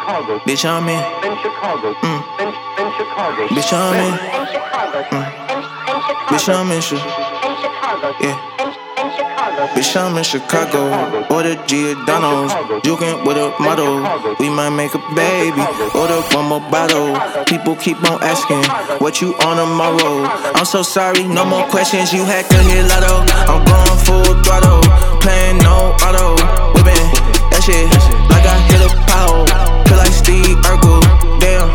Chicago. 0.00 0.38
Bitch, 0.46 0.64
I'm 0.64 0.88
in. 0.88 1.00
In 1.24 1.34
Chicago. 1.42 1.94
Mm. 2.02 2.20
In, 2.40 2.48
in 2.48 2.88
Chicago. 2.96 3.42
Bitch, 3.48 3.72
I'm 3.72 3.96
in. 3.96 4.12
In 4.12 4.46
Chicago. 4.52 4.98
In, 5.10 5.22
in 5.56 6.00
Chicago. 6.06 6.26
Bitch, 6.30 6.48
I'm 6.52 6.70
in. 6.70 6.80
Chi- 6.82 6.96
In 7.46 7.54
Chicago. 7.62 8.08
Yeah. 8.20 8.36
In, 8.62 8.68
in 8.68 9.08
Chicago. 9.16 9.62
Bitch, 9.74 9.96
I'm 9.96 10.16
in 10.18 10.24
Chicago. 10.24 10.80
Order 11.34 11.54
Giordano's. 11.66 12.52
You 12.84 12.96
can 12.96 13.24
with 13.24 13.36
a 13.36 13.54
model. 13.58 14.02
We 14.38 14.48
might 14.50 14.70
make 14.70 14.94
a 14.94 15.02
baby. 15.14 15.62
Order 15.94 16.20
one 16.36 16.46
more 16.46 16.64
bottle. 16.70 17.16
People 17.46 17.74
keep 17.76 17.96
on 18.10 18.22
asking, 18.22 18.62
what 19.00 19.20
you 19.20 19.34
on 19.46 19.56
tomorrow? 19.56 20.28
I'm 20.54 20.64
so 20.64 20.82
sorry, 20.82 21.24
no 21.24 21.44
more 21.44 21.64
questions. 21.68 22.12
You 22.12 22.24
had 22.24 22.44
to 22.50 22.58
hit 22.68 22.84
lotto. 22.88 23.24
I'm 23.50 23.64
going 23.64 23.98
full 24.04 24.34
throttle. 24.44 24.82
Playing 25.20 25.58
no 25.58 25.94
auto. 26.04 26.36
Whipping 26.74 27.06
that 27.50 27.62
shit 27.64 27.88
like 28.30 28.44
I 28.46 28.56
hit 28.70 28.82
a 28.84 28.90
pow. 29.08 29.75
Feel 30.06 30.14
like 30.14 30.24
Steve 30.24 30.56
Urkel. 30.58 31.00
Damn. 31.40 31.68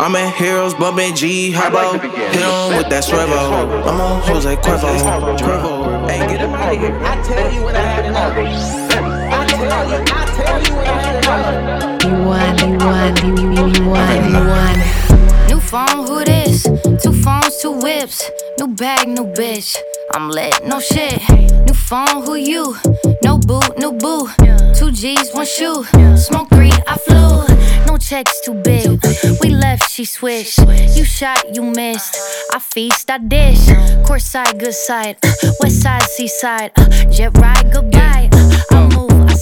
I'm 0.00 0.14
at 0.16 0.34
Heroes, 0.34 0.74
bumping 0.74 1.14
G 1.14 1.52
Herbo. 1.52 2.00
Hit 2.32 2.44
on 2.44 2.76
with 2.76 2.88
that 2.90 3.02
swervo. 3.02 3.82
I'm 3.86 4.00
on 4.00 4.22
Jose 4.22 4.56
Cuervo. 4.56 5.38
Cuervo. 5.38 6.08
Hey, 6.08 6.18
get 6.28 6.40
up 6.42 6.50
out 6.50 6.74
of 6.74 6.80
here. 6.80 6.98
I 7.02 7.22
tell 7.22 7.52
you 7.52 7.64
when 7.64 7.76
I 7.76 7.80
had 7.80 8.04
enough. 8.04 8.36
I 8.36 9.46
tell 9.46 9.88
you, 9.88 9.96
I 10.06 10.26
tell 10.36 10.62
you 10.64 10.74
when 10.76 10.86
I 10.86 11.00
had 11.00 11.16
enough. 11.24 12.04
You 12.04 12.12
won, 12.28 12.58
you 12.58 12.76
won, 12.84 13.16
you, 13.24 13.32
you, 13.42 13.58
you 13.72 13.88
won, 13.88 14.16
you 14.28 14.40
won. 14.46 15.48
New 15.48 15.60
phone, 15.60 16.06
who 16.06 16.24
this? 16.24 16.64
Two 17.02 17.12
phones, 17.12 17.56
two 17.62 17.72
whips. 17.72 18.30
New 18.58 18.68
bag, 18.68 19.08
new 19.08 19.24
bitch. 19.24 19.76
I'm 20.12 20.30
lit, 20.30 20.54
no 20.66 20.80
shit. 20.80 21.22
New 21.66 21.74
phone, 21.74 22.24
who 22.24 22.34
you? 22.34 22.76
No 23.22 23.38
boot, 23.38 23.78
no 23.78 23.92
boo. 23.92 24.28
Two 24.74 24.90
G's, 24.90 25.32
one 25.32 25.46
shoe. 25.46 25.84
Smoke 26.16 26.47
checks 28.08 28.40
too 28.40 28.54
big. 28.54 28.88
We 29.42 29.50
left, 29.50 29.90
she 29.90 30.06
switched. 30.06 30.58
You 30.96 31.04
shot, 31.04 31.54
you 31.54 31.62
missed. 31.62 32.16
I 32.54 32.58
feast, 32.58 33.10
I 33.10 33.18
dish. 33.18 33.68
Course 34.06 34.24
side, 34.24 34.58
good 34.58 34.72
side. 34.72 35.18
Uh, 35.22 35.52
west 35.60 35.82
side, 35.82 36.02
seaside. 36.02 36.72
Uh, 36.76 36.88
jet 37.10 37.36
ride, 37.36 37.70
goodbye. 37.70 38.30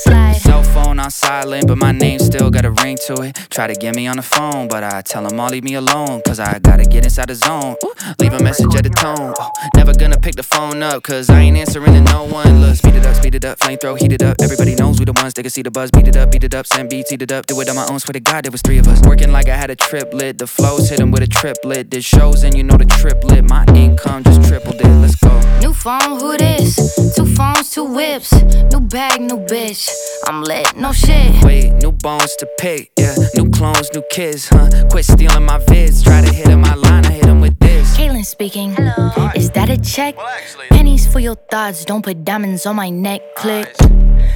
I 0.05 0.11
move, 0.11 0.17
I 0.17 0.33
slide. 0.33 0.43
Cell 0.43 0.63
phone 0.63 0.99
on 0.99 1.11
silent, 1.11 1.67
but 1.67 1.79
my 1.79 1.93
name 1.93 2.19
still 2.19 2.51
got 2.51 2.65
a 2.65 2.71
ring 2.71 2.99
to 3.07 3.15
it. 3.23 3.37
Try 3.51 3.67
to 3.67 3.75
get 3.75 3.95
me 3.95 4.07
on 4.07 4.17
the 4.17 4.23
phone, 4.23 4.69
but 4.69 4.85
I 4.85 5.03
tell 5.03 5.27
them 5.27 5.39
all 5.41 5.49
leave 5.49 5.65
me 5.65 5.75
alone. 5.75 6.23
Cause 6.27 6.41
I 6.41 6.59
gotta 6.59 6.85
get 6.85 7.05
inside 7.05 7.29
the 7.29 7.35
zone. 7.35 7.77
Ooh, 7.85 7.95
leave 8.19 8.33
a 8.33 8.43
message 8.43 8.75
at 8.75 8.85
the 8.85 8.91
tone. 8.91 9.35
Oh, 9.39 9.51
never 9.75 9.95
gonna 9.95 10.19
pick 10.19 10.35
the 10.37 10.43
phone 10.43 10.83
up, 10.83 11.03
cause 11.03 11.31
I 11.31 11.41
ain't 11.41 11.57
answering 11.57 11.93
to 11.93 12.01
no 12.01 12.25
one. 12.25 12.61
Look, 12.61 12.77
speed 12.77 12.97
it 12.97 13.07
up, 13.07 13.15
speed 13.17 13.35
it 13.35 13.45
up, 13.45 13.59
flamethrower, 13.59 13.99
heat 13.99 14.13
it 14.13 14.23
up. 14.23 14.37
Everybody 14.43 14.75
knows 14.75 14.99
we 14.99 15.05
the 15.05 15.13
ones, 15.13 15.35
they 15.35 15.43
can 15.43 15.51
see 15.51 15.63
the 15.63 15.71
buzz, 15.71 15.91
beat 15.91 16.09
it 16.09 16.17
up, 16.17 16.31
beat 16.31 16.45
it 16.45 16.55
up, 16.55 16.67
send 16.67 16.91
beats, 16.91 17.13
eat 17.13 17.23
it 17.23 17.33
up. 17.33 17.47
Do 17.47 17.59
it 17.61 17.69
on 17.69 17.77
my 17.77 17.87
own, 17.87 17.99
swear 17.99 18.13
to 18.15 18.21
God, 18.21 18.45
there 18.45 18.53
was 18.53 18.63
three 18.63 18.79
of 18.79 18.89
us. 18.89 19.01
Working 19.03 19.33
like 19.33 19.49
I 19.49 19.57
had 19.57 19.71
a 19.71 19.77
triplet. 19.77 20.39
The 20.39 20.47
flows 20.47 20.91
hit 20.91 21.01
'em 21.01 21.11
with 21.11 21.23
a 21.23 21.27
triplet. 21.27 21.91
Did 21.91 22.05
shows 22.05 22.43
and 22.43 22.57
you 22.57 22.65
know 22.65 22.77
the 22.77 22.85
triplet. 22.85 23.45
My 23.49 23.65
income 23.75 24.25
just 24.25 24.43
tripled 24.49 24.81
it. 24.81 24.89
Let's 25.03 25.17
go. 25.17 25.41
New 25.61 25.73
phone, 25.73 26.21
who 26.21 26.37
this? 26.37 26.77
Two 27.15 27.27
phones, 27.27 27.71
two 27.71 27.85
whips. 27.85 28.33
New 28.33 28.81
bag, 28.81 29.21
new 29.21 29.39
bitch. 29.39 29.86
I'm 30.27 30.43
lit, 30.43 30.75
no 30.77 30.93
shit. 30.93 31.45
Wait, 31.45 31.73
new 31.75 31.93
bones 31.93 32.35
to 32.37 32.47
pick, 32.59 32.91
yeah. 32.99 33.15
New 33.37 33.51
clones, 33.51 33.91
new 33.95 34.03
kids, 34.11 34.49
huh? 34.49 34.69
Quit 34.91 35.05
stealing 35.05 35.45
my 35.45 35.59
vids. 35.59 36.03
Try 36.03 36.23
to 36.23 36.33
hit 36.33 36.47
hit 36.47 36.49
'em 36.49 36.61
my 36.61 36.75
line, 36.75 37.07
I 37.07 37.13
hit 37.13 37.27
'em 37.27 37.41
with 37.41 37.59
this. 37.59 37.97
Kaylin 37.97 38.25
speaking. 38.25 38.75
Hello 38.75 39.31
Is 39.35 39.51
that 39.51 39.69
a 39.71 39.77
check? 39.77 40.15
actually 40.19 40.67
Pennies 40.69 41.07
for 41.07 41.21
your 41.21 41.37
thoughts. 41.51 41.85
Don't 41.85 42.03
put 42.03 42.25
diamonds 42.25 42.67
on 42.67 42.77
my 42.77 42.91
neck. 42.91 43.21
Click. 43.37 43.75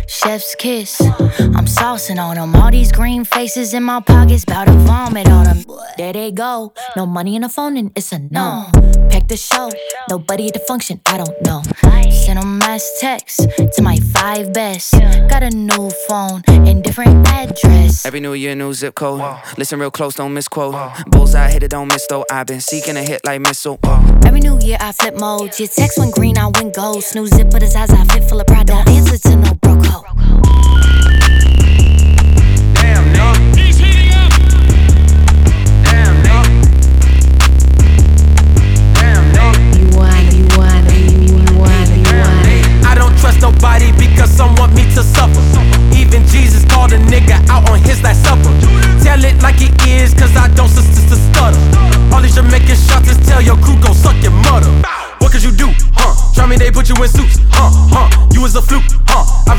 Chef's 0.07 0.55
kiss. 0.55 1.01
I'm 1.01 1.67
saucing 1.67 2.19
on 2.19 2.37
them. 2.37 2.55
All 2.57 2.71
these 2.71 2.93
green 2.93 3.25
faces 3.25 3.75
in 3.75 3.83
my 3.83 4.01
pockets, 4.01 4.45
bout 4.45 4.67
to 4.67 4.73
vomit 4.73 5.29
on 5.29 5.45
them. 5.45 5.65
There 5.97 6.13
they 6.13 6.33
go. 6.33 6.73
No 6.97 7.07
money 7.07 7.37
in 7.37 7.43
the 7.43 7.49
phone, 7.49 7.77
and 7.77 7.93
it's 7.97 8.13
a 8.13 8.19
no. 8.19 8.67
Pack 9.11 9.29
the 9.29 9.37
show. 9.37 9.71
Nobody 10.09 10.49
at 10.49 10.55
the 10.55 10.61
function, 10.61 11.01
I 11.07 11.19
don't 11.19 11.43
know. 11.43 11.63
Send 12.11 12.39
a 12.39 12.47
mass 12.47 12.99
text 13.01 13.41
to 13.75 13.83
my 13.83 13.97
five 14.13 14.53
best. 14.53 14.93
Got 15.29 15.43
a 15.43 15.51
new 15.51 15.91
phone 16.09 16.43
and 16.49 16.83
different 16.83 17.27
address. 17.27 18.05
Every 18.07 18.21
new 18.21 18.35
year, 18.35 18.55
new 18.55 18.73
zip 18.73 18.95
code. 18.95 19.23
Listen 19.57 19.81
real 19.81 19.91
close, 19.91 20.15
don't 20.15 20.33
misquote. 20.35 20.75
Bullseye 21.07 21.51
hit 21.51 21.63
it, 21.63 21.71
don't 21.71 21.89
miss 21.89 22.07
though. 22.09 22.25
I've 22.31 22.47
been 22.47 22.61
seeking 22.61 22.97
a 22.97 23.03
hit 23.03 23.25
like 23.25 23.41
missile. 23.41 23.79
Every 24.25 24.41
new 24.41 24.59
year 24.61 24.77
I 24.81 24.93
flip 24.93 25.19
modes. 25.19 25.59
Your 25.59 25.69
text 25.69 25.99
went 25.99 26.15
green, 26.15 26.39
I 26.39 26.49
went 26.49 26.75
gold. 26.75 27.03
Snooze 27.03 27.31
zip, 27.31 27.51
but 27.51 27.63
his 27.63 27.75
eyes 27.75 27.91
I 27.91 28.05
fit 28.05 28.25
full 28.25 28.41
of 28.41 28.47
pride. 28.47 28.67
Don't 28.67 28.89
answer 28.89 29.19
to 29.19 29.37
no 29.37 29.55
broke 29.91 31.00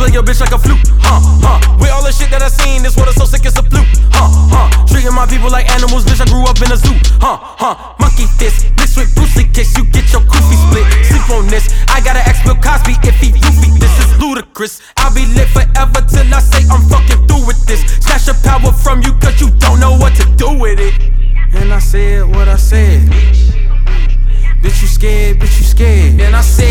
play 0.01 0.13
your 0.13 0.23
bitch 0.25 0.41
like 0.41 0.51
a 0.51 0.57
flute, 0.57 0.81
huh? 0.97 1.21
Huh? 1.45 1.77
With 1.77 1.93
all 1.93 2.01
the 2.01 2.09
shit 2.09 2.33
that 2.33 2.41
I 2.41 2.49
seen, 2.49 2.81
this 2.81 2.97
water 2.97 3.13
so 3.13 3.29
sick 3.29 3.45
it's 3.45 3.53
a 3.53 3.61
fluke, 3.61 3.85
huh? 4.09 4.25
Huh? 4.49 4.65
Treating 4.89 5.13
my 5.13 5.29
people 5.29 5.53
like 5.53 5.69
animals, 5.69 6.01
bitch. 6.09 6.17
I 6.17 6.25
grew 6.25 6.41
up 6.49 6.57
in 6.57 6.73
a 6.73 6.77
zoo, 6.77 6.97
huh? 7.21 7.37
Huh? 7.37 7.77
Monkey 8.01 8.25
fist, 8.41 8.65
mixed 8.81 8.97
with 8.97 9.13
Bruce 9.13 9.37
Lee 9.37 9.45
kicks, 9.53 9.77
you 9.77 9.85
get 9.93 10.09
your 10.09 10.25
goofy 10.25 10.57
split. 10.57 10.89
Sleep 11.05 11.29
on 11.29 11.45
this. 11.53 11.69
I 11.93 12.01
gotta 12.01 12.25
ask 12.25 12.41
Bill 12.41 12.57
Cosby 12.57 12.97
if 13.05 13.13
he 13.21 13.29
goofy. 13.29 13.77
This 13.77 13.93
is 14.01 14.09
ludicrous. 14.17 14.81
I'll 14.97 15.13
be 15.13 15.29
lit 15.37 15.49
forever 15.53 16.01
till 16.09 16.33
I 16.33 16.41
say 16.41 16.65
I'm 16.65 16.81
fucking 16.89 17.29
through 17.29 17.45
with 17.45 17.61
this. 17.69 17.85
Snatch 18.01 18.25
your 18.25 18.39
power 18.41 18.73
from 18.73 19.05
you 19.05 19.13
cause 19.21 19.37
you 19.37 19.53
don't 19.61 19.77
know 19.77 19.93
what 20.01 20.17
to 20.17 20.25
do 20.33 20.49
with 20.57 20.81
it. 20.81 20.97
And 21.53 21.69
I 21.69 21.77
said 21.77 22.25
what 22.25 22.49
I 22.49 22.57
said. 22.57 23.05
Bitch, 24.61 24.81
you 24.81 24.89
scared, 24.89 25.37
bitch, 25.37 25.57
you 25.57 25.65
scared. 25.65 26.21
And 26.21 26.35
I 26.35 26.41
said, 26.41 26.70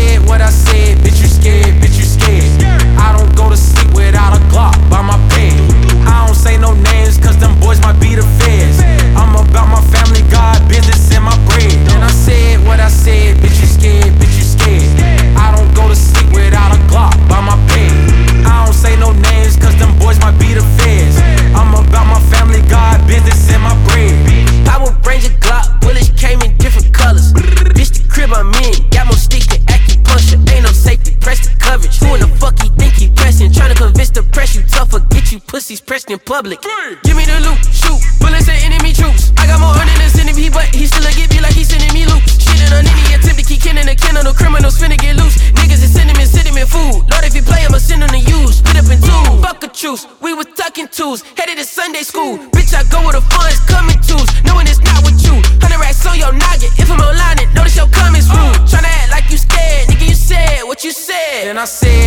in 36.31 36.37
public. 36.37 36.61
Give 37.03 37.15
me 37.15 37.25
the 37.25 37.39
loot, 37.43 37.59
shoot, 37.71 37.99
bullets 38.19 38.47
and 38.47 38.59
enemy 38.63 38.93
troops. 38.93 39.31
I 39.37 39.47
got 39.47 39.59
more 39.59 39.75
earning 39.75 39.97
than 39.99 40.09
sending 40.09 40.35
me, 40.35 40.49
but 40.49 40.65
he 40.73 40.87
still 40.87 41.03
a 41.03 41.11
get 41.11 41.29
me 41.31 41.41
like 41.41 41.53
he 41.53 41.63
sending 41.63 41.91
me 41.93 42.05
loot. 42.05 42.23
Shit 42.23 42.71
on 42.71 42.87
any 42.87 43.15
attempt 43.15 43.39
to 43.39 43.45
keep 43.45 43.61
killing 43.61 43.85
the 43.85 43.95
kennel, 43.95 44.23
no 44.23 44.33
criminals 44.33 44.79
finna 44.79 44.97
get 44.97 45.15
loose. 45.17 45.35
Niggas 45.59 45.83
is 45.83 45.91
sending 45.91 46.15
me, 46.17 46.25
sending 46.25 46.55
me 46.55 46.63
food. 46.63 47.03
Lord, 47.11 47.23
if 47.27 47.35
you 47.35 47.43
play, 47.43 47.65
I'ma 47.67 47.79
send 47.79 48.03
him 48.03 48.09
to 48.09 48.21
use. 48.21 48.63
Split 48.63 48.79
up 48.79 48.87
in 48.91 48.99
two, 49.03 49.23
fuck 49.43 49.63
a 49.63 49.67
truce. 49.67 50.07
We 50.21 50.33
was 50.33 50.47
tucking 50.55 50.89
twos, 50.89 51.21
headed 51.35 51.57
to 51.57 51.65
Sunday 51.65 52.03
school. 52.03 52.37
Bitch, 52.55 52.71
I 52.71 52.83
go 52.87 53.03
with 53.03 53.15
the 53.19 53.23
funds 53.27 53.59
coming 53.67 53.99
twos, 53.99 54.27
knowing 54.47 54.67
it's 54.67 54.79
not 54.79 55.03
with 55.03 55.19
you. 55.23 55.35
Hundred 55.59 55.79
racks 55.83 56.05
on 56.07 56.17
your 56.17 56.31
noggin, 56.31 56.71
if 56.79 56.87
I'm 56.91 57.01
online 57.01 57.43
it, 57.43 57.49
notice 57.53 57.75
your 57.75 57.89
comments 57.91 58.29
rude. 58.31 58.55
Tryna 58.69 58.87
act 58.87 59.11
like 59.11 59.27
you 59.31 59.37
scared, 59.37 59.89
nigga, 59.89 60.07
you 60.07 60.15
said 60.15 60.63
what 60.63 60.83
you 60.83 60.91
said. 60.91 61.51
And 61.51 61.59
I 61.59 61.65
said 61.65 62.00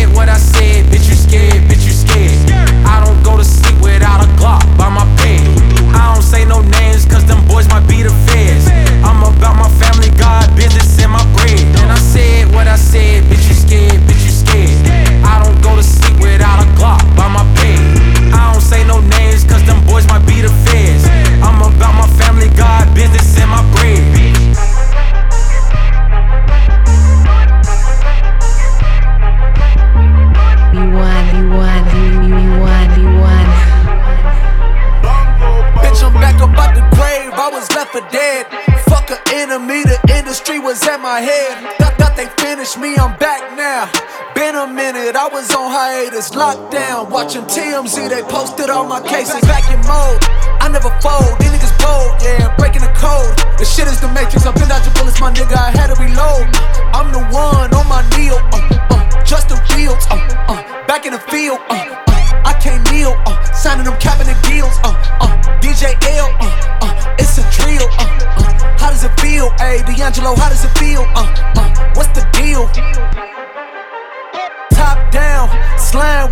my 41.15 41.21
head. 41.21 41.55
Thought, 41.95 42.15
they 42.19 42.27
finished 42.43 42.77
me, 42.77 42.91
I'm 42.99 43.15
back 43.19 43.55
now. 43.55 43.87
Been 44.35 44.55
a 44.55 44.67
minute, 44.67 45.15
I 45.15 45.31
was 45.31 45.47
on 45.55 45.71
hiatus, 45.71 46.31
lockdown, 46.35 47.09
watching 47.09 47.43
TMZ. 47.47 48.09
They 48.11 48.23
posted 48.23 48.69
all 48.69 48.83
my 48.83 48.99
cases 48.99 49.39
back 49.47 49.63
in 49.71 49.79
mode. 49.87 50.19
I 50.59 50.67
never 50.67 50.91
fold, 50.99 51.39
these 51.39 51.55
niggas 51.55 51.71
bold, 51.79 52.19
yeah, 52.19 52.51
breaking 52.59 52.83
the 52.83 52.91
code. 52.99 53.31
The 53.55 53.63
shit 53.63 53.87
is 53.87 54.01
the 54.03 54.11
matrix, 54.11 54.43
I've 54.43 54.59
been 54.59 54.67
your 54.67 54.91
bullets, 54.91 55.21
my 55.23 55.31
nigga. 55.31 55.55
I 55.55 55.71
had 55.71 55.87
to 55.87 55.95
reload. 55.95 56.51
I'm 56.91 57.07
the 57.15 57.23
one 57.31 57.71
on 57.71 57.87
my 57.87 58.03
knee. 58.11 58.35
Uh, 58.35 58.64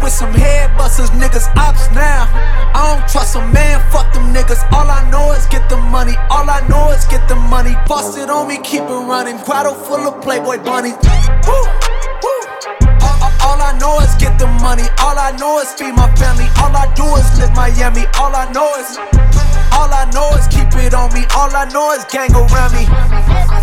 with 0.03 0.11
some 0.11 0.33
head 0.33 0.75
busters, 0.77 1.09
niggas 1.11 1.47
ops 1.55 1.89
now. 1.95 2.27
I 2.75 2.99
don't 2.99 3.07
trust 3.07 3.35
a 3.35 3.39
man, 3.39 3.79
fuck 3.89 4.11
them 4.13 4.33
niggas. 4.35 4.59
All 4.73 4.91
I 4.91 5.09
know 5.09 5.31
is 5.31 5.45
get 5.47 5.69
the 5.69 5.77
money, 5.77 6.13
all 6.29 6.49
I 6.49 6.59
know 6.67 6.91
is 6.91 7.05
get 7.05 7.27
the 7.29 7.35
money. 7.35 7.73
Bust 7.87 8.17
it 8.17 8.29
on 8.29 8.49
me, 8.49 8.59
keep 8.61 8.83
it 8.83 9.01
running. 9.07 9.37
Grotto 9.47 9.73
full 9.73 10.03
of 10.05 10.21
Playboy 10.21 10.57
bunnies. 10.63 10.99
All 13.43 13.59
I 13.61 13.75
know 13.79 13.99
is 14.03 14.13
get 14.19 14.37
the 14.37 14.47
money, 14.59 14.83
all 14.99 15.17
I 15.17 15.31
know 15.39 15.59
is 15.59 15.71
feed 15.73 15.95
my 15.95 16.13
family. 16.15 16.47
All 16.59 16.75
I 16.75 16.91
do 16.95 17.07
is 17.15 17.27
live 17.39 17.55
Miami, 17.55 18.03
all 18.19 18.35
I 18.35 18.51
know 18.51 18.75
is. 18.75 19.62
All 19.73 19.89
I 19.91 20.05
know 20.13 20.29
is 20.37 20.47
keep 20.47 20.69
it 20.77 20.93
on 20.93 21.13
me. 21.13 21.25
All 21.35 21.49
I 21.53 21.65
know 21.73 21.91
is 21.93 22.05
gang 22.05 22.31
around 22.33 22.73
me. 22.73 22.85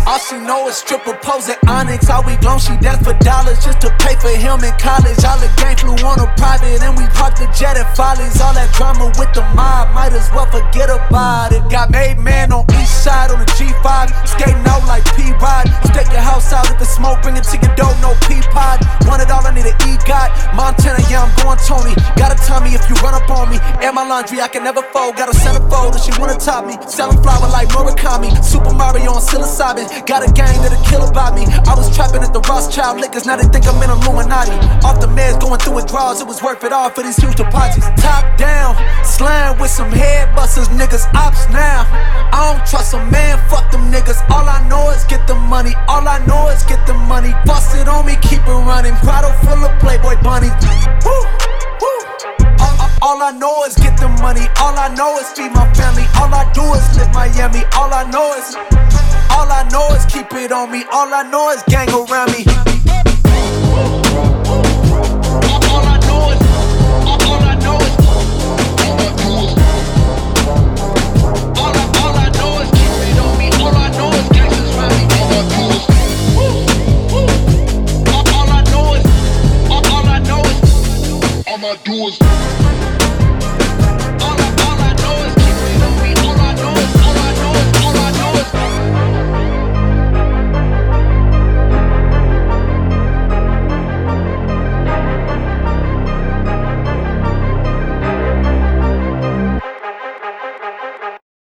All 0.05 0.19
she 0.19 0.37
know 0.37 0.67
is 0.67 0.75
stripper 0.75 1.13
pose 1.21 1.47
at 1.47 1.59
Onyx. 1.69 2.09
All 2.09 2.23
we 2.23 2.35
glow, 2.37 2.57
she 2.57 2.75
dance 2.77 2.99
for 3.05 3.13
dollars 3.23 3.63
just 3.63 3.79
to 3.81 3.89
pay 4.01 4.15
for 4.19 4.33
him 4.33 4.59
in 4.65 4.73
college. 4.81 5.23
All 5.23 5.39
the 5.39 5.47
gang 5.55 5.77
flew 5.77 5.95
on 6.03 6.19
a 6.19 6.27
private 6.35 6.81
and 6.81 6.97
we 6.97 7.05
parked 7.15 7.37
the 7.39 7.47
jet 7.55 7.77
at 7.77 7.87
Follies. 7.95 8.41
All 8.41 8.53
that 8.53 8.73
drama 8.73 9.07
with 9.15 9.31
the 9.31 9.45
mob, 9.55 9.93
might 9.93 10.11
as 10.11 10.27
well 10.35 10.49
forget 10.49 10.89
about 10.89 11.53
it. 11.53 11.63
Got 11.69 11.91
made 11.91 12.19
man 12.19 12.51
on 12.51 12.65
each 12.75 12.89
side 12.89 13.31
on 13.31 13.39
the 13.39 13.49
G5. 13.55 14.11
Skating 14.27 14.65
out 14.67 14.83
like 14.89 15.05
P 15.15 15.31
Rod. 15.39 15.69
Stake 15.93 16.11
your 16.11 16.25
house 16.25 16.51
out 16.51 16.67
with 16.67 16.79
the 16.79 16.89
smoke, 16.89 17.21
bring 17.21 17.37
it 17.37 17.45
to 17.47 17.55
your 17.55 17.73
door, 17.77 17.93
no 18.01 18.11
P 18.27 18.41
pod. 18.51 18.83
Want 19.07 19.21
it 19.21 19.31
all, 19.31 19.45
I 19.45 19.53
need 19.53 19.69
an 19.69 19.77
E 19.87 19.95
got. 20.03 20.33
Montana, 20.55 20.99
yeah, 21.07 21.23
I'm 21.23 21.31
going 21.39 21.59
Tony. 21.63 21.95
Gotta 22.17 22.35
tell 22.35 22.59
me 22.59 22.73
if 22.73 22.83
you 22.89 22.95
run 22.99 23.13
up 23.13 23.29
on 23.29 23.47
me. 23.47 23.61
Air 23.79 23.93
my 23.93 24.03
laundry, 24.03 24.41
I 24.41 24.49
can 24.49 24.63
never 24.63 24.81
fold. 24.91 25.15
Got 25.15 25.29
a 25.29 25.35
centerfold, 25.37 25.93
and 25.95 26.00
she 26.01 26.11
wanna 26.19 26.37
top 26.37 26.65
me. 26.65 26.75
Selling 26.87 27.21
flower 27.21 27.47
like 27.49 27.69
Murakami. 27.69 28.33
Super 28.43 28.73
Mario 28.73 29.13
on 29.13 29.21
psilocybin. 29.21 29.85
Got 30.05 30.27
a 30.27 30.31
gang 30.33 30.57
that'll 30.61 30.81
kill 30.85 31.07
about 31.07 31.35
me. 31.35 31.45
I 31.69 31.73
was 31.75 31.93
trapping 31.95 32.23
at 32.23 32.33
the 32.33 32.41
Rothschild 32.41 32.99
liquors, 32.99 33.25
now 33.25 33.35
they 33.37 33.47
think 33.47 33.67
I'm 33.67 33.81
in 33.83 33.89
Illuminati. 33.89 34.57
Off 34.83 34.99
the 34.99 35.07
meds, 35.07 35.39
going 35.39 35.59
through 35.59 35.75
withdrawals, 35.75 36.21
it 36.21 36.27
was 36.27 36.41
worth 36.41 36.63
it 36.63 36.73
all 36.73 36.89
for 36.89 37.03
these 37.03 37.17
huge 37.17 37.35
deposits. 37.35 37.87
Top 38.01 38.25
down, 38.37 38.75
slam 39.05 39.59
with 39.59 39.71
some 39.71 39.91
head 39.91 40.35
busters, 40.35 40.67
niggas 40.69 41.05
ops 41.13 41.47
now. 41.49 41.85
I 42.33 42.53
don't 42.53 42.65
trust 42.67 42.93
a 42.93 42.99
man, 43.11 43.37
fuck 43.49 43.71
them 43.71 43.91
niggas. 43.91 44.19
All 44.29 44.47
I 44.47 44.67
know 44.67 44.89
is 44.89 45.03
get 45.05 45.27
the 45.27 45.35
money, 45.35 45.73
all 45.87 46.07
I 46.07 46.19
know 46.25 46.49
is 46.49 46.63
get 46.63 46.85
the 46.87 46.93
money. 46.93 47.31
Bust 47.45 47.75
it 47.77 47.87
on 47.87 48.05
me, 48.05 48.15
keep 48.21 48.41
it 48.41 48.61
running. 48.65 48.95
Grotto 49.01 49.31
full 49.45 49.63
of 49.63 49.79
Playboy 49.79 50.21
bunnies. 50.23 50.51
Woo, 51.05 51.11
woo. 51.11 52.20
All, 53.01 53.21
I 53.21 53.31
know 53.31 53.63
is 53.63 53.75
get 53.75 53.97
the 53.97 54.07
money. 54.21 54.45
All 54.59 54.77
I 54.77 54.93
know 54.93 55.17
is 55.17 55.29
feed 55.31 55.51
my 55.51 55.65
family. 55.73 56.05
All 56.21 56.31
I 56.33 56.45
do 56.53 56.61
is 56.77 56.85
live 56.97 57.11
Miami. 57.13 57.65
All 57.75 57.91
I 57.91 58.03
know 58.09 58.33
is, 58.37 58.55
all 59.33 59.49
I 59.49 59.67
know 59.71 59.89
is 59.95 60.05
keep 60.05 60.31
it 60.33 60.51
on 60.51 60.71
me. 60.71 60.85
All 60.91 61.11
I 61.11 61.23
know 61.23 61.49
is 61.49 61.63
gang 61.63 61.89
around 61.89 62.31
me. 62.31 63.00